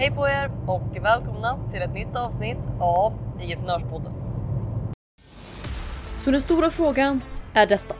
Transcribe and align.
Hej 0.00 0.10
på 0.10 0.28
er 0.28 0.50
och 0.66 0.96
välkomna 1.04 1.70
till 1.70 1.82
ett 1.82 1.94
nytt 1.94 2.16
avsnitt 2.16 2.58
av 2.80 3.12
Entreprenörspodden. 3.40 4.12
Så 6.18 6.30
den 6.30 6.40
stora 6.40 6.70
frågan 6.70 7.20
är 7.54 7.66
detta. 7.66 7.94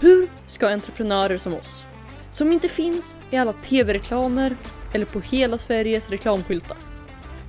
Hur 0.00 0.28
ska 0.46 0.68
entreprenörer 0.68 1.38
som 1.38 1.54
oss, 1.54 1.84
som 2.32 2.52
inte 2.52 2.68
finns 2.68 3.16
i 3.30 3.36
alla 3.36 3.52
tv-reklamer 3.52 4.56
eller 4.94 5.06
på 5.06 5.20
hela 5.20 5.58
Sveriges 5.58 6.10
reklamskyltar. 6.10 6.76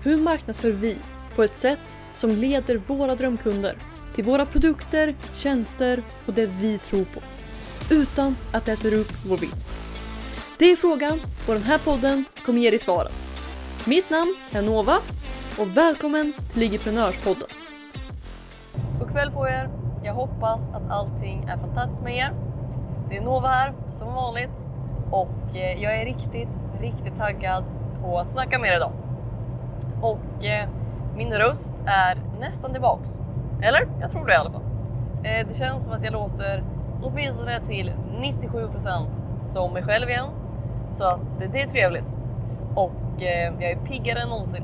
Hur 0.04 0.18
marknadsför 0.18 0.71
vi 0.71 0.98
på 1.36 1.43
ett 1.43 1.55
sätt 1.55 1.98
som 2.13 2.29
leder 2.29 2.75
våra 2.88 3.16
drömkunder 3.16 3.75
till 4.16 4.23
våra 4.23 4.45
produkter, 4.45 5.16
tjänster 5.34 6.04
och 6.25 6.34
det 6.34 6.45
vi 6.45 6.77
tror 6.77 7.05
på. 7.05 7.21
Utan 7.93 8.36
att 8.52 8.66
det 8.66 8.71
äter 8.71 8.93
upp 8.93 9.11
vår 9.25 9.38
vinst. 9.38 9.71
Det 10.57 10.71
är 10.71 10.75
frågan 10.75 11.20
och 11.48 11.54
den 11.54 11.63
här 11.63 11.77
podden 11.77 12.25
kommer 12.45 12.59
ge 12.59 12.70
dig 12.70 12.79
svaren. 12.79 13.11
Mitt 13.88 14.09
namn 14.09 14.36
är 14.52 14.61
Nova 14.61 14.98
och 15.59 15.77
välkommen 15.77 16.34
till 16.52 16.59
Ligiprenörspodden. 16.59 17.48
God 18.99 19.12
kväll 19.12 19.31
på 19.31 19.48
er! 19.48 19.70
Jag 20.03 20.13
hoppas 20.13 20.70
att 20.70 20.91
allting 20.91 21.44
är 21.44 21.58
fantastiskt 21.58 22.02
med 22.02 22.16
er. 22.16 22.34
Det 23.09 23.17
är 23.17 23.22
Nova 23.22 23.48
här 23.48 23.73
som 23.89 24.13
vanligt 24.13 24.67
och 25.12 25.55
eh, 25.55 25.84
jag 25.84 26.02
är 26.02 26.05
riktigt, 26.05 26.58
riktigt 26.80 27.17
taggad 27.17 27.63
på 28.02 28.20
att 28.20 28.31
snacka 28.31 28.59
med 28.59 28.70
er 28.70 28.75
idag. 28.75 28.91
Och 30.02 30.45
eh, 30.45 30.70
min 31.16 31.34
röst 31.34 31.75
är 31.86 32.39
nästan 32.39 32.72
tillbaks. 32.72 33.20
Eller? 33.61 33.88
Jag 34.02 34.11
tror 34.11 34.25
det 34.25 34.34
i 34.34 34.38
alla 34.38 34.52
fall. 34.52 34.66
Eh, 35.23 35.48
det 35.48 35.58
känns 35.58 35.84
som 35.86 35.94
att 35.94 36.03
jag 36.03 36.13
låter 36.13 36.63
åtminstone 37.03 37.66
till 37.66 37.94
97% 38.20 39.41
som 39.41 39.73
mig 39.73 39.84
själv 39.84 40.09
igen. 40.09 40.27
Så 40.89 41.05
att 41.05 41.22
det 41.39 41.61
är 41.61 41.67
trevligt. 41.67 42.16
Och 42.75 42.91
och 43.16 43.22
eh, 43.22 43.54
jag 43.60 43.72
är 43.72 43.76
piggare 43.76 44.20
än 44.20 44.30
någonsin. 44.30 44.64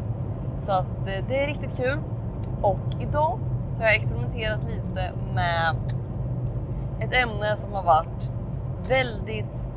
Så 0.57 0.71
att 0.71 1.07
eh, 1.07 1.25
det 1.27 1.43
är 1.43 1.47
riktigt 1.47 1.77
kul. 1.77 1.99
Och 2.61 2.79
idag 2.99 3.39
så 3.71 3.81
har 3.81 3.87
jag 3.87 3.95
experimenterat 3.95 4.63
lite 4.63 5.11
med 5.33 5.75
ett 6.99 7.13
ämne 7.13 7.55
som 7.55 7.73
har 7.73 7.83
varit 7.83 8.31
väldigt, 8.89 9.69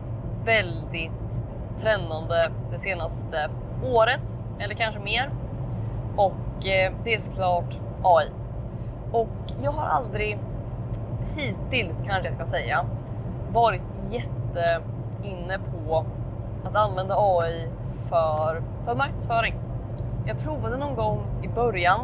väldigt 0.45 1.45
trendande 1.81 2.51
det 2.71 2.79
senaste 2.79 3.51
året 3.85 4.43
eller 4.59 4.75
kanske 4.75 5.01
mer. 5.01 5.31
Och 6.17 6.67
eh, 6.67 6.93
det 7.05 7.15
är 7.15 7.19
såklart 7.19 7.79
AI. 8.03 8.31
Och 9.13 9.53
jag 9.63 9.73
har 9.73 9.87
aldrig 9.87 10.39
hittills 11.37 12.03
kanske 12.07 12.29
jag 12.29 12.37
ska 12.37 12.47
säga 12.47 12.85
varit 13.53 13.83
jätteinne 14.11 15.59
på 15.59 16.05
att 16.65 16.77
använda 16.77 17.15
AI 17.19 17.69
för, 18.11 18.63
för 18.85 18.95
marknadsföring. 18.95 19.55
Jag 20.27 20.39
provade 20.39 20.77
någon 20.77 20.95
gång 20.95 21.27
i 21.43 21.49
början 21.49 22.01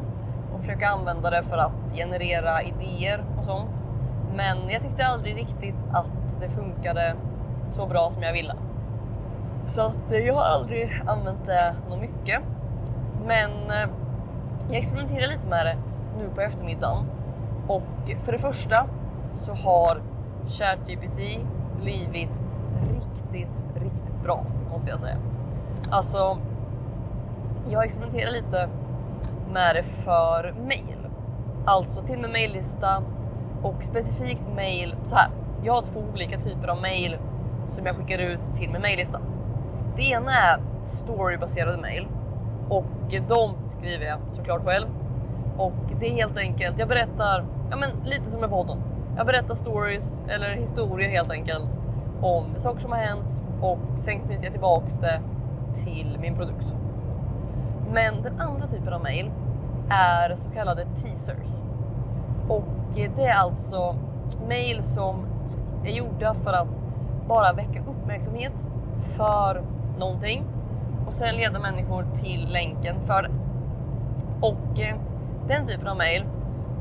och 0.55 0.61
försöka 0.61 0.89
använda 0.89 1.31
det 1.31 1.43
för 1.43 1.59
att 1.59 1.95
generera 1.95 2.63
idéer 2.63 3.25
och 3.39 3.45
sånt. 3.45 3.83
Men 4.37 4.71
jag 4.71 4.83
tyckte 4.83 5.07
aldrig 5.07 5.37
riktigt 5.37 5.85
att 5.93 6.41
det 6.41 6.49
funkade 6.49 7.17
så 7.71 7.87
bra 7.87 8.11
som 8.15 8.23
jag 8.23 8.33
ville. 8.33 8.55
Så 9.67 9.83
att 9.83 10.13
eh, 10.13 10.19
jag 10.19 10.35
har 10.35 10.45
aldrig 10.45 11.03
använt 11.07 11.47
det 11.47 11.75
något 11.89 12.01
mycket. 12.01 12.41
Men 13.27 13.51
eh, 13.51 13.89
jag 14.69 14.77
experimenterar 14.77 15.27
lite 15.27 15.47
med 15.47 15.67
det 15.67 15.77
nu 16.19 16.31
på 16.35 16.41
eftermiddagen 16.41 17.05
och 17.69 17.83
för 18.25 18.33
det 18.33 18.39
första 18.39 18.87
så 19.35 19.53
har 19.53 20.03
ChatGPT 20.49 21.41
blivit 21.81 22.43
riktigt, 22.93 23.65
riktigt 23.75 24.23
bra 24.23 24.45
måste 24.71 24.91
jag 24.91 25.01
säga. 25.01 25.17
Alltså, 25.91 26.39
jag 27.71 27.85
experimenterar 27.85 28.31
lite 28.31 28.69
med 29.53 29.75
det 29.77 29.83
för 29.83 30.55
mail. 30.69 30.97
Alltså 31.65 32.03
till 32.03 32.19
med 32.19 32.31
maillista 32.31 33.03
och 33.63 33.85
specifikt 33.85 34.47
mail 34.55 34.95
så 35.05 35.17
här. 35.17 35.31
Jag 35.65 35.73
har 35.73 35.83
två 35.83 36.01
olika 36.13 36.39
typer 36.39 36.69
av 36.69 36.81
mail 36.81 37.19
som 37.65 37.87
jag 37.87 37.97
skickar 37.97 38.19
ut 38.19 38.55
till 38.55 38.71
min 38.71 38.83
maillista. 38.83 39.21
Det 39.97 40.03
ena 40.03 40.33
är 40.33 40.61
storybaserade 40.85 41.79
mail 41.79 42.09
och 42.69 42.85
de 43.29 43.55
skriver 43.67 44.07
jag 44.07 44.19
såklart 44.31 44.65
själv. 44.65 44.87
Och 45.57 45.75
det 46.01 46.07
är 46.07 46.13
helt 46.13 46.39
enkelt, 46.39 46.79
jag 46.79 46.89
berättar, 46.89 47.45
ja 47.71 47.77
men 47.77 47.91
lite 48.05 48.25
som 48.25 48.41
med 48.41 48.51
podden. 48.51 48.79
Jag 49.17 49.27
berättar 49.27 49.55
stories 49.55 50.21
eller 50.29 50.51
historier 50.51 51.09
helt 51.09 51.31
enkelt 51.31 51.81
om 52.21 52.45
saker 52.57 52.81
som 52.81 52.93
har 52.93 52.99
hänt 52.99 53.43
och 53.61 53.79
sen 53.97 54.21
knyter 54.21 54.45
jag 54.45 54.53
tillbaks 54.53 54.99
det 54.99 55.21
till 55.85 56.19
min 56.21 56.35
produkt. 56.37 56.77
Men 57.93 58.23
den 58.23 58.41
andra 58.41 58.67
typen 58.67 58.93
av 58.93 59.03
mail 59.03 59.31
är 59.91 60.37
så 60.37 60.51
kallade 60.51 60.85
teasers. 60.85 61.63
Och 62.49 62.65
det 62.95 63.25
är 63.25 63.35
alltså 63.35 63.97
mail 64.49 64.83
som 64.83 65.27
är 65.85 65.91
gjorda 65.93 66.35
för 66.35 66.53
att 66.53 66.81
bara 67.29 67.53
väcka 67.53 67.83
uppmärksamhet 67.87 68.69
för 69.17 69.65
någonting 69.99 70.45
och 71.07 71.15
sen 71.15 71.37
leda 71.37 71.59
människor 71.59 72.07
till 72.15 72.49
länken 72.53 73.01
för 73.01 73.23
det. 73.23 73.31
Och 74.41 74.79
eh, 74.79 74.97
den 75.49 75.67
typen 75.67 75.89
av 75.89 75.97
mail 75.97 76.25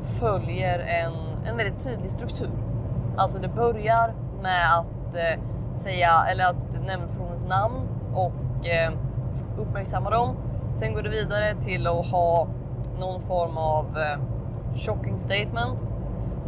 följer 0.02 0.78
en, 0.78 1.14
en 1.46 1.56
väldigt 1.56 1.84
tydlig 1.84 2.10
struktur. 2.10 2.50
Alltså 3.16 3.38
det 3.38 3.48
börjar 3.48 4.14
med 4.42 4.78
att 4.78 5.16
eh, 5.16 5.42
säga 5.72 6.26
eller 6.30 6.44
att 6.44 6.86
nämna 6.86 7.06
personens 7.06 7.48
namn 7.48 7.88
och 8.14 8.32
eh, 8.64 8.92
uppmärksamma 9.58 10.10
dem. 10.10 10.36
Sen 10.72 10.94
går 10.94 11.02
det 11.02 11.08
vidare 11.08 11.54
till 11.60 11.86
att 11.86 12.06
ha 12.06 12.48
någon 12.98 13.20
form 13.20 13.56
av 13.56 13.84
eh, 13.98 14.18
shocking 14.74 15.18
statement. 15.18 15.88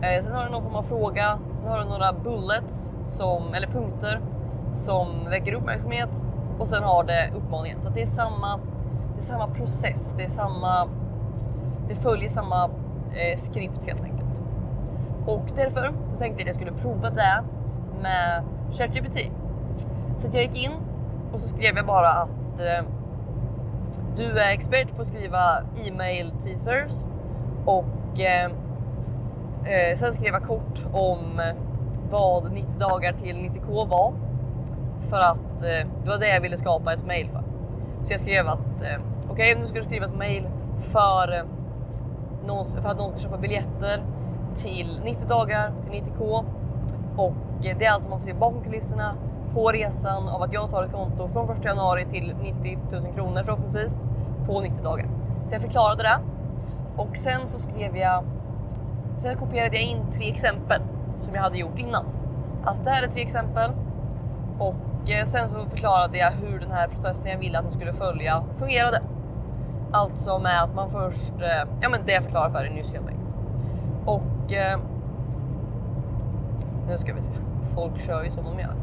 Eh, 0.03 0.23
sen 0.23 0.35
har 0.35 0.45
du 0.45 0.51
någon 0.51 0.63
form 0.63 0.75
av 0.75 0.83
fråga, 0.83 1.39
sen 1.53 1.69
har 1.69 1.79
du 1.79 1.85
några 1.85 2.13
bullets, 2.13 2.95
som, 3.05 3.55
eller 3.55 3.67
punkter 3.67 4.21
som 4.73 5.25
väcker 5.31 5.53
uppmärksamhet 5.53 6.25
och 6.59 6.69
sen 6.69 6.83
har 6.83 7.05
det 7.05 7.31
uppmaningen. 7.37 7.81
Så 7.81 7.91
det 7.91 8.03
är 8.03 8.07
samma, 8.07 8.57
det 9.15 9.19
är 9.19 9.23
samma 9.23 9.47
process, 9.47 10.15
det 10.17 10.23
är 10.23 10.29
samma, 10.29 10.89
det 11.89 11.95
följer 11.95 12.29
samma 12.29 12.65
eh, 13.13 13.37
skript 13.37 13.85
helt 13.87 14.03
enkelt. 14.03 14.41
Och 15.27 15.45
därför 15.57 15.93
så 16.05 16.17
tänkte 16.17 16.43
jag 16.43 16.49
att 16.51 16.55
jag 16.55 16.55
skulle 16.55 16.83
prova 16.83 17.11
det 17.11 17.45
med 18.03 18.45
ChatGPT. 18.73 19.19
Så 20.17 20.29
jag 20.33 20.43
gick 20.43 20.65
in 20.65 20.73
och 21.33 21.41
så 21.41 21.49
skrev 21.49 21.77
jag 21.77 21.87
bara 21.87 22.09
att 22.09 22.61
eh, 22.61 22.87
du 24.17 24.39
är 24.39 24.53
expert 24.53 24.97
på 24.97 25.01
att 25.01 25.07
skriva 25.07 25.61
e-mail 25.87 26.33
teasers. 26.45 26.93
Och 27.65 28.21
eh, 28.21 28.51
eh 29.65 29.97
sen 29.97 30.13
skrev 30.13 30.33
jag 30.33 30.43
kort 30.43 30.87
om 30.93 31.41
vad 32.11 32.53
90 32.53 32.79
dagar 32.79 33.13
till 33.13 33.37
90k 33.37 33.89
var. 33.89 34.15
För 35.01 35.21
att 35.21 35.63
eh, 35.63 35.89
det 36.03 36.09
var 36.11 36.19
det 36.19 36.35
jag 36.35 36.41
ville 36.41 36.57
skapa 36.57 36.93
ett 36.93 37.07
mail 37.07 37.29
för. 37.29 37.43
Så 38.03 38.13
jag 38.13 38.21
skrev 38.21 38.49
att 38.49 38.83
eh, 38.83 39.01
okej, 39.25 39.53
okay, 39.53 39.55
nu 39.55 39.67
ska 39.67 39.79
du 39.79 39.85
skriva 39.85 40.07
ett 40.07 40.19
mail 40.19 40.49
för, 40.79 41.37
eh, 41.37 41.45
någon, 42.47 42.67
för 42.67 42.89
att 42.89 42.99
någon 42.99 43.13
ska 43.13 43.21
köpa 43.21 43.39
biljetter 43.39 44.03
till 44.55 45.01
90 45.05 45.29
dagar 45.29 45.73
till 45.91 46.03
90k 46.03 46.45
och 47.17 47.67
eh, 47.67 47.77
det 47.79 47.85
är 47.85 47.91
allt 47.91 48.03
som 48.03 48.11
man 48.11 48.21
får 48.21 48.27
se 48.27 48.35
bakom 48.35 48.65
kulisserna 48.65 49.15
på 49.55 49.69
resan 49.73 50.29
av 50.29 50.43
att 50.43 50.53
jag 50.53 50.71
tar 50.71 50.85
ett 50.85 50.93
konto 50.93 51.29
från 51.29 51.51
1 51.51 51.65
januari 51.65 52.07
till 52.11 52.35
90 52.43 52.79
000 52.93 53.15
kronor 53.15 53.43
förhoppningsvis 53.45 54.01
på 54.47 54.61
90 54.61 54.83
dagar. 54.85 55.07
Så 55.49 55.55
jag 55.55 55.63
förklarade 55.63 56.03
det 56.03 56.19
och 56.97 57.17
sen 57.17 57.49
så 57.49 57.59
skrev 57.59 57.97
jag. 57.97 58.25
Sen 59.19 59.37
kopierade 59.37 59.77
jag 59.77 59.85
in 59.85 60.07
tre 60.13 60.31
exempel 60.31 60.81
som 61.17 61.35
jag 61.35 61.43
hade 61.43 61.59
gjort 61.59 61.79
innan. 61.79 62.05
Alltså 62.65 62.83
det 62.83 62.91
här 62.91 63.03
är 63.03 63.09
tre 63.09 63.23
exempel 63.23 63.71
och 64.59 65.11
eh, 65.11 65.27
sen 65.27 65.49
så 65.49 65.67
förklarade 65.67 66.19
jag 66.19 66.31
hur 66.31 66.61
den 66.61 66.71
här 66.71 66.89
processen 66.89 67.33
jag 67.33 67.39
ville 67.39 67.59
att 67.59 67.65
de 67.65 67.75
skulle 67.75 67.93
följa 67.93 68.45
fungerade. 68.59 69.03
Alltså 69.93 70.39
med 70.39 70.63
att 70.63 70.75
man 70.75 70.91
först, 70.91 71.33
eh, 71.41 71.69
ja 71.81 71.89
men 71.89 72.01
det 72.07 72.13
jag 72.13 72.23
förklarade 72.23 72.55
för 72.55 72.61
dig 72.61 72.75
nyss 72.75 72.93
helt 72.93 73.09
enkelt. 73.09 73.29
Och 74.05 74.53
eh, 74.53 74.79
nu 76.89 76.99
ska 76.99 77.15
vi 77.15 77.21
se, 77.21 77.33
folk 77.75 78.01
kör 78.01 78.25
ju 78.25 78.31
som 78.31 78.45
de 78.45 78.61
gör. 78.61 78.75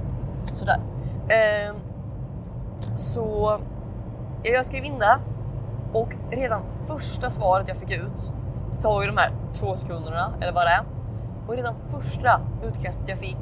Sådär. 0.54 0.80
Eh, 1.28 1.76
så 2.96 3.60
jag 4.44 4.66
skrev 4.66 4.86
in 4.86 5.00
det 5.00 5.20
och 5.94 6.10
redan 6.32 6.62
första 6.88 7.30
svaret 7.30 7.68
jag 7.68 7.78
fick 7.78 7.92
ut, 7.92 8.32
det 8.76 8.82
tar 8.82 9.02
ju 9.02 9.08
de 9.08 9.18
här 9.18 9.32
två 9.54 9.76
sekunderna 9.76 10.34
eller 10.42 10.54
vad 10.54 10.66
det 10.66 10.70
är. 10.70 10.84
Och 11.48 11.56
redan 11.56 11.76
första 11.92 12.42
utkastet 12.64 13.08
jag 13.08 13.18
fick 13.18 13.38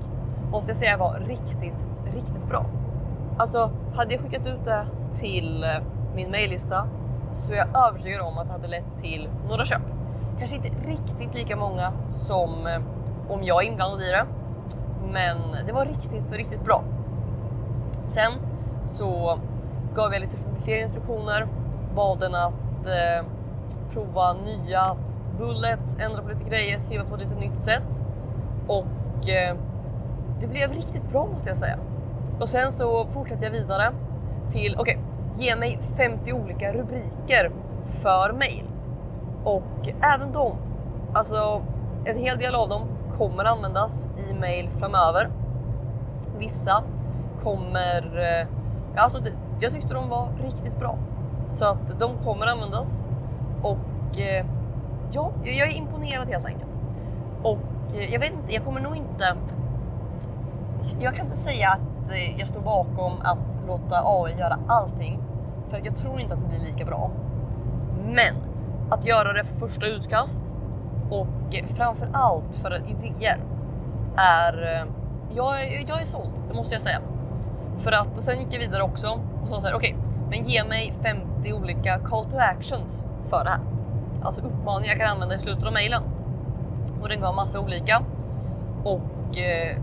måste 0.52 0.70
jag 0.70 0.78
säga 0.78 0.98
var 0.98 1.20
riktigt, 1.20 1.88
riktigt 2.06 2.48
bra. 2.50 2.66
Alltså 3.38 3.72
hade 3.96 4.14
jag 4.14 4.24
skickat 4.24 4.48
ut 4.48 4.64
det 4.64 4.88
till 5.14 5.64
eh, 5.64 5.70
min 6.16 6.32
mejllista 6.32 6.88
så 7.34 7.54
är 7.54 7.58
jag 7.58 7.88
övertygad 7.88 8.22
om 8.22 8.38
att 8.38 8.48
det 8.48 8.52
hade 8.52 8.68
lett 8.68 8.98
till 8.98 9.30
några 9.50 9.66
köp. 9.66 9.82
Kanske 10.40 10.56
inte 10.56 10.70
riktigt 10.70 11.34
lika 11.34 11.56
många 11.56 11.94
som 12.14 12.68
eh, 12.68 12.82
om 13.30 13.44
jag 13.44 13.64
är 13.64 13.68
inblandad 13.68 14.02
i 14.02 14.12
det. 14.12 14.26
Men 15.12 15.38
det 15.68 15.74
var 15.74 15.86
riktigt, 15.86 16.32
riktigt 16.32 16.64
bra. 16.64 16.84
Sen 18.06 18.32
så 18.84 19.40
gav 19.96 20.14
jag 20.14 20.22
lite 20.22 20.38
fler 20.64 20.82
instruktioner 20.82 21.48
bad 21.96 22.20
den 22.20 22.36
att 22.36 22.86
eh, 22.86 23.26
prova 23.94 24.34
nya 24.34 24.96
bullets, 25.38 25.98
ändra 25.98 26.22
på 26.22 26.30
lite 26.30 26.44
grejer, 26.44 26.78
skriva 26.78 27.04
på 27.04 27.16
ett 27.16 27.22
lite 27.22 27.36
nytt 27.36 27.60
sätt. 27.60 28.08
Och 28.68 29.30
eh, 29.30 29.56
det 30.40 30.48
blev 30.48 30.72
riktigt 30.72 31.10
bra 31.12 31.28
måste 31.34 31.50
jag 31.50 31.58
säga. 31.58 31.78
Och 32.40 32.50
sen 32.50 32.72
så 32.72 33.08
fortsatte 33.08 33.46
jag 33.46 33.52
vidare 33.52 33.94
till, 34.52 34.76
okej, 34.80 34.98
okay, 34.98 35.46
ge 35.46 35.56
mig 35.56 35.80
50 35.98 36.34
olika 36.34 36.74
rubriker 36.74 37.52
för 37.86 38.34
mail. 38.34 38.66
Och 39.44 39.88
även 40.02 40.32
de, 40.32 40.56
alltså 41.14 41.62
en 42.06 42.18
hel 42.18 42.38
del 42.38 42.56
av 42.56 42.70
dem 42.70 42.82
kommer 43.18 43.46
användas 43.46 44.10
i 44.30 44.34
mail 44.34 44.70
framöver. 44.70 45.30
Vissa 46.38 46.84
kommer, 47.44 48.20
eh, 48.20 48.48
alltså 49.04 49.24
det, 49.24 49.32
jag 49.60 49.72
tyckte 49.72 49.94
de 49.94 50.10
var 50.10 50.30
riktigt 50.44 50.80
bra. 50.80 50.98
Så 51.50 51.66
att 51.66 52.00
de 52.00 52.18
kommer 52.24 52.46
användas 52.46 53.02
och 53.62 54.20
eh, 54.20 54.46
ja, 55.12 55.32
jag 55.44 55.68
är 55.68 55.78
imponerad 55.78 56.28
helt 56.28 56.46
enkelt. 56.46 56.80
Och 57.44 57.96
eh, 57.96 58.14
jag 58.14 58.20
vet 58.20 58.32
inte, 58.32 58.54
jag 58.54 58.64
kommer 58.64 58.82
nog 58.82 58.96
inte... 58.96 59.38
Jag 61.00 61.16
kan 61.16 61.26
inte 61.26 61.38
säga 61.38 61.70
att 61.70 62.12
eh, 62.12 62.40
jag 62.40 62.48
står 62.48 62.62
bakom 62.62 63.14
att 63.22 63.60
låta 63.68 64.02
AI 64.06 64.36
göra 64.40 64.60
allting 64.68 65.20
för 65.70 65.82
jag 65.84 65.96
tror 65.96 66.20
inte 66.20 66.34
att 66.34 66.42
det 66.42 66.48
blir 66.48 66.60
lika 66.60 66.86
bra. 66.86 67.12
Men 68.06 68.36
att 68.90 69.06
göra 69.06 69.34
det 69.34 69.44
för 69.44 69.56
första 69.68 69.86
utkast 69.88 70.44
och 71.14 71.28
framför 71.78 72.08
allt 72.14 72.56
för 72.56 72.82
idéer 72.88 73.40
är... 74.18 74.64
Eh, 74.64 74.88
jag, 75.36 75.84
jag 75.88 76.02
är 76.02 76.06
såld, 76.06 76.34
det 76.48 76.54
måste 76.54 76.76
jag 76.76 76.82
säga. 76.82 77.02
För 77.78 77.92
att 77.92 78.24
sen 78.24 78.40
gick 78.40 78.54
jag 78.54 78.60
vidare 78.60 78.84
också 78.84 79.20
och 79.42 79.50
sa 79.50 79.62
så 79.62 79.68
här, 79.68 79.76
okej, 79.76 79.96
okay, 79.96 80.10
men 80.30 80.50
ge 80.50 80.64
mig 80.64 80.94
50 81.02 81.54
olika 81.54 82.00
call 82.00 82.26
to 82.26 82.38
actions 82.38 83.06
för 83.30 83.44
det 83.44 83.50
här. 83.50 83.60
Alltså 84.24 84.42
uppmaningar 84.42 84.94
jag 84.94 85.02
kan 85.02 85.10
använda 85.10 85.36
i 85.36 85.40
slutet 85.40 85.66
av 85.66 85.74
mejlen. 85.74 86.04
Och 87.02 87.10
den 87.10 87.22
gav 87.22 87.36
massa 87.36 87.60
olika. 87.60 88.02
Och 88.84 89.38
eh, 89.38 89.78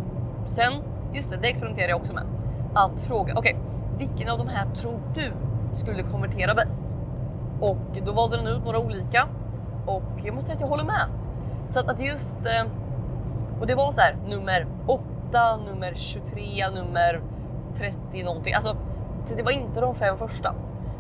sen, 0.47 0.73
just 1.13 1.31
det, 1.31 1.37
det 1.37 1.49
experimenterade 1.49 1.91
jag 1.91 2.01
också 2.01 2.15
med. 2.15 2.25
Att 2.75 3.01
fråga, 3.01 3.35
okej, 3.37 3.57
okay, 3.57 3.99
vilken 3.99 4.29
av 4.29 4.39
de 4.39 4.49
här 4.49 4.67
tror 4.75 5.01
du 5.15 5.33
skulle 5.73 6.03
konvertera 6.03 6.55
bäst? 6.55 6.97
Och 7.61 8.03
då 8.05 8.13
valde 8.13 8.37
den 8.37 8.47
ut 8.47 8.65
några 8.65 8.79
olika 8.79 9.29
och 9.87 10.03
jag 10.25 10.35
måste 10.35 10.47
säga 10.47 10.55
att 10.55 10.61
jag 10.61 10.69
håller 10.69 10.85
med. 10.85 11.20
Så 11.71 11.81
att, 11.81 11.91
att 11.91 12.01
just, 12.01 12.37
eh, 12.47 12.65
och 13.61 13.67
det 13.67 13.75
var 13.75 13.93
så 13.93 14.01
här 14.01 14.17
nummer 14.29 14.67
8, 14.87 15.57
nummer 15.57 15.95
23, 15.95 16.71
nummer 16.71 17.23
30 17.75 18.23
någonting. 18.25 18.55
Alltså, 18.55 18.77
så 19.25 19.37
det 19.37 19.43
var 19.43 19.51
inte 19.51 19.81
de 19.81 19.95
fem 19.95 20.19
första. 20.19 20.55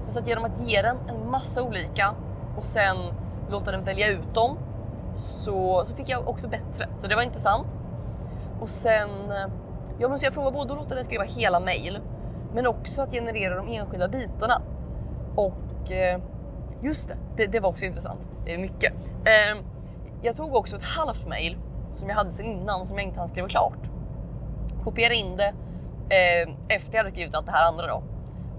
Så 0.08 0.18
att 0.18 0.26
genom 0.26 0.44
att 0.44 0.60
ge 0.60 0.82
den 0.82 0.96
en 1.08 1.30
massa 1.30 1.62
olika 1.62 2.14
och 2.56 2.64
sen 2.64 2.96
låta 3.50 3.70
den 3.70 3.84
välja 3.84 4.08
ut 4.08 4.34
dem 4.34 4.58
så, 5.14 5.84
så 5.84 5.94
fick 5.94 6.08
jag 6.08 6.28
också 6.28 6.48
bättre. 6.48 6.88
Så 6.94 7.06
det 7.06 7.14
var 7.14 7.22
intressant. 7.22 7.66
Och 8.60 8.68
sen, 8.68 9.10
eh, 9.30 9.52
ja 9.98 10.08
men 10.08 10.18
så 10.18 10.26
jag 10.26 10.34
provade 10.34 10.56
både 10.56 10.72
att 10.72 10.78
låta 10.78 10.94
den 10.94 11.04
skriva 11.04 11.24
hela 11.24 11.60
mail 11.60 11.98
men 12.54 12.66
också 12.66 13.02
att 13.02 13.12
generera 13.12 13.56
de 13.56 13.68
enskilda 13.68 14.08
bitarna. 14.08 14.62
Och 15.34 15.92
eh, 15.92 16.20
just 16.82 17.08
det, 17.08 17.16
det, 17.36 17.46
det, 17.46 17.60
var 17.60 17.70
också 17.70 17.84
intressant. 17.84 18.20
Det 18.44 18.54
är 18.54 18.58
mycket. 18.58 18.92
Eh, 19.24 19.64
jag 20.22 20.36
tog 20.36 20.54
också 20.54 20.76
ett 20.76 20.84
halvt 20.84 21.26
mail 21.26 21.58
som 21.94 22.08
jag 22.08 22.16
hade 22.16 22.30
sedan 22.30 22.46
innan 22.46 22.86
som 22.86 22.98
jag 22.98 23.06
inte 23.06 23.18
hann 23.18 23.28
skriva 23.28 23.48
klart. 23.48 23.78
Kopierade 24.84 25.14
in 25.14 25.36
det 25.36 25.54
eh, 26.14 26.54
efter 26.68 26.94
jag 26.94 27.04
hade 27.04 27.12
skrivit 27.12 27.34
allt 27.34 27.46
det 27.46 27.52
här 27.52 27.66
andra 27.66 27.86
då 27.86 28.02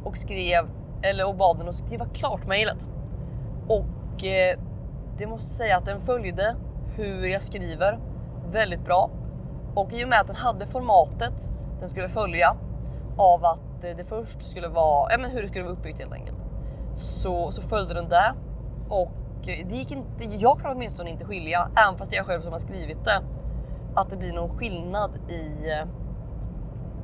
och 0.04 0.18
skrev 0.18 0.69
eller 1.02 1.28
och 1.28 1.36
bad 1.36 1.58
den 1.58 1.69
att 1.69 1.75
skriva 1.75 2.06
klart 2.06 2.48
mejlet. 2.48 2.90
Och 3.68 4.24
eh, 4.24 4.60
det 5.18 5.28
måste 5.28 5.50
säga 5.50 5.78
att 5.78 5.86
den 5.86 6.02
följde 6.02 6.56
hur 6.96 7.25
jag 7.25 7.44
skriver 7.44 8.00
väldigt 8.52 8.86
bra 8.86 9.10
och 9.75 9.94
i 9.94 10.06
och 10.06 10.10
med 10.10 10.19
att 10.19 10.28
den 10.28 10.36
hade 10.36 10.66
formatet 10.66 11.52
den 11.80 11.90
skulle 11.90 12.10
följa 12.10 12.56
av 13.18 13.46
att 13.46 13.81
det 13.81 14.04
först 14.04 14.42
skulle 14.42 14.68
vara 14.68 15.12
ja, 15.12 15.18
men 15.18 15.31
hur 15.31 15.42
det 15.42 15.48
skulle 15.48 15.63
vara 15.63 15.74
uppbyggt 15.74 16.00
helt 16.00 16.13
enkelt 16.13 16.38
så, 16.96 17.52
så 17.52 17.62
följde 17.62 17.94
den 17.94 18.10
det 18.10 18.34
och 18.90 19.12
det 19.45 19.75
gick 19.75 19.91
inte. 19.91 20.23
Jag 20.23 20.59
kan 20.59 20.71
åtminstone 20.75 21.09
inte 21.09 21.25
skilja, 21.25 21.69
även 21.75 21.97
fast 21.97 22.11
det 22.11 22.15
är 22.15 22.17
jag 22.17 22.25
själv 22.25 22.41
som 22.41 22.51
har 22.51 22.59
skrivit 22.59 23.05
det, 23.05 23.21
att 23.95 24.09
det 24.09 24.17
blir 24.17 24.33
någon 24.33 24.57
skillnad 24.57 25.11
i 25.29 25.71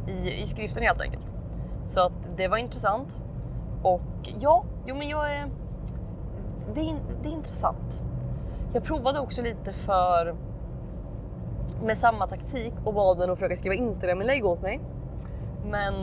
i, 0.08 0.42
i 0.42 0.46
skriften 0.46 0.84
helt 0.84 1.02
enkelt. 1.02 1.26
Så 1.86 2.00
att 2.00 2.38
det 2.38 2.48
var 2.48 2.58
intressant. 2.58 3.22
Och 3.84 4.02
ja, 4.40 4.64
jo 4.86 4.96
men 4.96 5.10
jag 5.10 5.32
är... 5.32 5.50
Det 6.74 6.82
är, 6.82 6.96
det 7.22 7.30
är 7.30 7.34
intressant. 7.34 8.04
Jag 8.74 8.84
provade 8.84 9.20
också 9.20 9.42
lite 9.42 9.74
för 9.74 10.36
med 11.84 11.98
samma 11.98 12.28
taktik 12.28 12.74
och 12.84 12.94
bad 12.94 13.18
den 13.18 13.30
att 13.30 13.38
försöka 13.38 13.56
skriva 13.56 13.76
Instagram-inlägg 13.76 14.46
åt 14.46 14.62
mig. 14.62 14.80
Men 15.66 15.94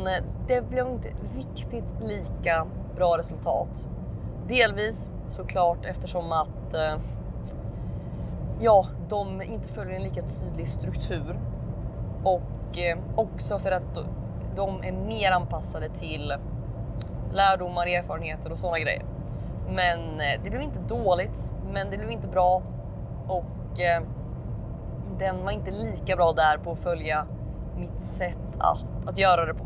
det 0.48 0.69
blev 0.69 0.86
inte 0.86 1.08
riktigt 1.36 1.94
lika 2.02 2.66
bra 2.96 3.19
resultat. 3.19 3.88
Delvis 4.48 5.10
såklart 5.29 5.85
eftersom 5.85 6.32
att 6.32 6.75
eh, 6.75 6.97
ja, 8.61 8.87
de 9.09 9.43
inte 9.43 9.69
följer 9.69 9.97
en 9.97 10.03
lika 10.03 10.23
tydlig 10.23 10.69
struktur 10.69 11.38
och 12.25 12.79
eh, 12.79 12.99
också 13.17 13.59
för 13.59 13.73
att 13.73 13.99
de 14.56 14.85
är 14.85 14.93
mer 14.93 15.31
anpassade 15.31 15.88
till 15.88 16.35
lärdomar, 17.32 17.87
erfarenheter 17.87 18.53
och 18.53 18.59
sådana 18.59 18.79
grejer. 18.79 19.05
Men 19.69 19.99
eh, 20.21 20.43
det 20.44 20.50
blev 20.50 20.62
inte 20.62 20.79
dåligt, 20.88 21.53
men 21.73 21.91
det 21.91 21.97
blev 21.97 22.11
inte 22.11 22.29
bra 22.29 22.62
och 23.29 23.81
eh, 23.81 24.03
den 25.19 25.44
var 25.44 25.50
inte 25.50 25.70
lika 25.70 26.17
bra 26.17 26.32
där 26.32 26.59
på 26.59 26.70
att 26.70 26.79
följa 26.79 27.27
mitt 27.77 28.05
sätt 28.05 28.56
att, 28.59 29.09
att 29.09 29.19
göra 29.19 29.47
det 29.47 29.55
på. 29.55 29.65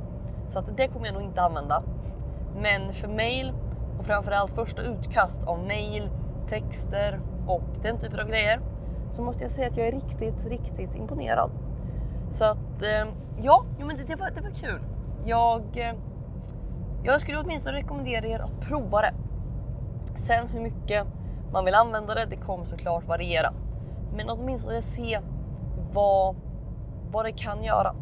Så 0.49 0.59
att 0.59 0.77
det 0.77 0.89
kommer 0.89 1.07
jag 1.07 1.15
nog 1.15 1.23
inte 1.23 1.43
använda. 1.43 1.83
Men 2.57 2.93
för 2.93 3.09
mail 3.09 3.53
och 3.99 4.05
framförallt 4.05 4.55
första 4.55 4.83
utkast 4.83 5.45
av 5.45 5.59
mail, 5.59 6.11
texter 6.49 7.21
och 7.47 7.63
den 7.83 7.99
typen 7.99 8.21
av 8.21 8.29
grejer 8.29 8.61
så 9.11 9.23
måste 9.23 9.45
jag 9.45 9.51
säga 9.51 9.69
att 9.69 9.77
jag 9.77 9.89
är 9.89 9.93
riktigt, 9.93 10.47
riktigt 10.51 10.97
imponerad. 10.97 11.51
Så 12.31 12.45
att 12.45 12.83
eh, 12.83 13.09
ja, 13.43 13.65
jo, 13.79 13.87
men 13.87 13.97
det, 13.97 14.03
det, 14.05 14.17
var, 14.17 14.31
det 14.31 14.41
var 14.41 14.51
kul. 14.51 14.81
Jag, 15.25 15.63
eh, 15.77 15.95
jag 17.05 17.21
skulle 17.21 17.39
åtminstone 17.39 17.77
rekommendera 17.77 18.27
er 18.27 18.41
att 18.41 18.61
prova 18.61 19.01
det. 19.01 19.15
Sen 20.15 20.49
hur 20.49 20.61
mycket 20.61 21.07
man 21.53 21.65
vill 21.65 21.75
använda 21.75 22.15
det, 22.15 22.27
det 22.27 22.37
kommer 22.37 22.65
såklart 22.65 23.05
variera. 23.05 23.53
Men 24.17 24.31
åtminstone 24.31 24.83
se 24.83 25.21
vad, 25.93 26.37
vad 27.11 27.25
det 27.25 27.33
kan 27.33 27.65
göra. 27.65 27.95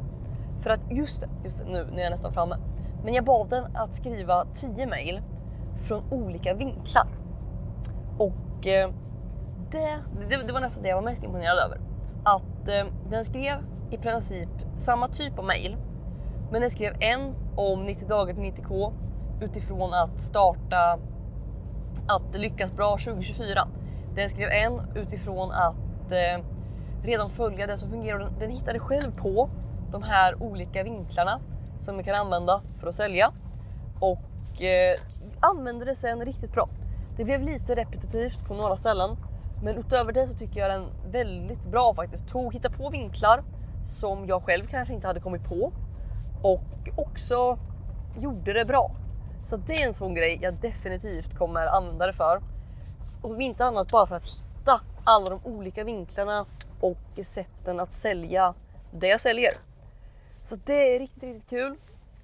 För 0.58 0.70
att 0.70 0.80
just 0.90 1.20
det, 1.20 1.28
just 1.44 1.58
det 1.58 1.64
nu, 1.64 1.88
nu 1.92 2.00
är 2.00 2.04
jag 2.04 2.10
nästan 2.10 2.32
framme. 2.32 2.56
Men 3.04 3.14
jag 3.14 3.24
bad 3.24 3.48
den 3.48 3.76
att 3.76 3.94
skriva 3.94 4.44
10 4.52 4.86
mail 4.86 5.22
från 5.76 6.12
olika 6.12 6.54
vinklar. 6.54 7.06
Och 8.18 8.66
eh, 8.66 8.90
det, 9.70 9.98
det, 10.28 10.42
det, 10.46 10.52
var 10.52 10.60
nästan 10.60 10.82
det 10.82 10.88
jag 10.88 10.96
var 10.96 11.10
mest 11.10 11.24
imponerad 11.24 11.58
över. 11.58 11.80
Att 12.24 12.68
eh, 12.68 12.86
den 13.10 13.24
skrev 13.24 13.56
i 13.90 13.96
princip 13.96 14.48
samma 14.76 15.08
typ 15.08 15.38
av 15.38 15.44
mail. 15.44 15.76
Men 16.52 16.60
den 16.60 16.70
skrev 16.70 16.96
en 17.00 17.34
om 17.56 17.84
90 17.84 18.08
dagar 18.08 18.34
till 18.34 18.42
90k 18.42 18.92
utifrån 19.40 19.94
att 19.94 20.20
starta 20.20 20.98
att 22.08 22.34
lyckas 22.34 22.72
bra 22.72 22.90
2024. 22.90 23.68
Den 24.14 24.28
skrev 24.28 24.48
en 24.48 24.80
utifrån 24.94 25.50
att 25.50 26.12
eh, 26.12 26.44
redan 27.02 27.30
följa 27.30 27.66
det 27.66 27.76
som 27.76 27.90
fungerar. 27.90 28.32
Den, 28.40 28.50
hittade 28.50 28.78
själv 28.78 29.16
på 29.16 29.50
de 29.92 30.02
här 30.02 30.42
olika 30.42 30.82
vinklarna 30.82 31.40
som 31.78 31.98
vi 31.98 32.04
kan 32.04 32.14
använda 32.14 32.62
för 32.76 32.88
att 32.88 32.94
sälja 32.94 33.32
och 34.00 34.62
eh, 34.62 34.94
använde 35.40 35.84
det 35.84 35.94
sen 35.94 36.24
riktigt 36.24 36.52
bra. 36.52 36.68
Det 37.16 37.24
blev 37.24 37.40
lite 37.40 37.74
repetitivt 37.74 38.48
på 38.48 38.54
några 38.54 38.76
ställen, 38.76 39.16
men 39.62 39.76
utöver 39.76 40.12
det 40.12 40.26
så 40.26 40.34
tycker 40.34 40.60
jag 40.60 40.70
den 40.70 40.86
väldigt 41.10 41.66
bra 41.66 41.94
faktiskt. 41.94 42.28
Tog, 42.28 42.54
hitta 42.54 42.70
på 42.70 42.90
vinklar 42.90 43.42
som 43.84 44.26
jag 44.26 44.42
själv 44.42 44.66
kanske 44.66 44.94
inte 44.94 45.06
hade 45.06 45.20
kommit 45.20 45.44
på 45.44 45.72
och 46.42 46.62
också 46.96 47.58
gjorde 48.20 48.52
det 48.52 48.64
bra. 48.64 48.90
Så 49.44 49.56
det 49.56 49.82
är 49.82 49.86
en 49.86 49.94
sån 49.94 50.14
grej 50.14 50.38
jag 50.42 50.54
definitivt 50.54 51.38
kommer 51.38 51.66
använda 51.66 52.06
det 52.06 52.12
för. 52.12 52.40
Och 53.22 53.30
om 53.30 53.40
inte 53.40 53.64
annat 53.64 53.92
bara 53.92 54.06
för 54.06 54.16
att 54.16 54.42
hitta 54.58 54.80
alla 55.04 55.26
de 55.26 55.40
olika 55.44 55.84
vinklarna 55.84 56.46
och 56.80 57.24
sätten 57.24 57.80
att 57.80 57.92
sälja 57.92 58.54
det 58.92 59.06
jag 59.06 59.20
säljer. 59.20 59.52
Så 60.44 60.56
det 60.64 60.96
är 60.96 60.98
riktigt, 60.98 61.22
riktigt 61.22 61.50
kul 61.50 61.76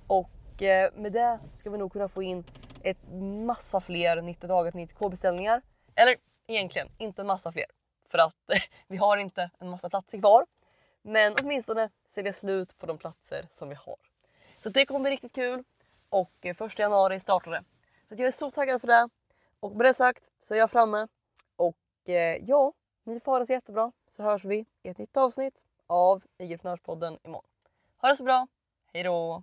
och 0.07 0.62
eh, 0.62 0.90
med 0.97 1.12
det 1.12 1.38
ska 1.52 1.71
vi 1.71 1.78
nog 1.78 1.92
kunna 1.92 2.09
få 2.09 2.23
in 2.23 2.45
ett 2.84 2.98
massa 3.46 3.80
fler 3.80 4.22
90 4.22 4.48
dagar 4.48 4.70
till 4.70 4.80
90k 4.80 5.10
beställningar. 5.10 5.62
Eller 5.94 6.16
egentligen 6.46 6.88
inte 6.98 7.22
en 7.22 7.26
massa 7.26 7.52
fler 7.52 7.66
för 8.08 8.18
att 8.18 8.34
vi 8.88 8.96
har 8.96 9.16
inte 9.16 9.50
en 9.58 9.68
massa 9.68 9.90
platser 9.90 10.18
kvar. 10.18 10.46
Men 11.02 11.34
åtminstone 11.42 11.90
sälja 12.06 12.32
slut 12.32 12.78
på 12.78 12.86
de 12.86 12.98
platser 12.98 13.48
som 13.50 13.68
vi 13.68 13.74
har. 13.74 13.96
Så 14.56 14.68
det 14.68 14.86
kommer 14.86 15.00
bli 15.00 15.10
riktigt 15.10 15.34
kul 15.34 15.64
och 16.08 16.32
eh, 16.40 16.62
1 16.62 16.78
januari 16.78 17.20
startar 17.20 17.50
det. 17.50 17.64
Så 18.08 18.14
jag 18.14 18.26
är 18.26 18.30
så 18.30 18.50
taggad 18.50 18.80
för 18.80 18.88
det. 18.88 19.08
Och 19.60 19.76
med 19.76 19.86
det 19.86 19.94
sagt 19.94 20.30
så 20.40 20.54
är 20.54 20.58
jag 20.58 20.70
framme 20.70 21.08
och 21.56 22.08
eh, 22.08 22.36
ja, 22.44 22.72
ni 23.04 23.20
får 23.20 23.32
ha 23.32 23.38
det 23.38 23.46
så 23.46 23.52
jättebra 23.52 23.92
så 24.06 24.22
hörs 24.22 24.44
vi 24.44 24.66
i 24.82 24.88
ett 24.88 24.98
nytt 24.98 25.16
avsnitt 25.16 25.66
av 25.86 26.22
IG-prenörspodden 26.38 27.18
imorgon. 27.24 27.44
Ha 28.00 28.08
det 28.08 28.16
så 28.16 28.24
bra, 28.24 28.46
hejdå! 28.92 29.42